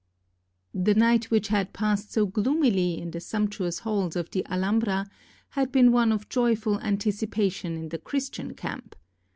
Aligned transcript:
The 0.73 0.95
night 0.95 1.29
which 1.29 1.49
had 1.49 1.73
passed 1.73 2.11
so 2.11 2.25
gloomily 2.25 2.99
in 2.99 3.11
the 3.11 3.19
sump 3.19 3.51
tuous 3.51 3.81
halls 3.81 4.15
of 4.15 4.31
the 4.31 4.43
Alhambra, 4.47 5.05
had 5.49 5.71
been 5.71 5.91
one 5.91 6.11
of 6.11 6.27
joyful 6.27 6.79
anticipation 6.81 7.77
in 7.77 7.89
the 7.89 7.99
Christian 7.99 8.55
camp. 8.55 8.95